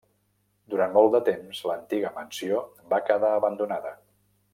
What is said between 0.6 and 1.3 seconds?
Durant molt de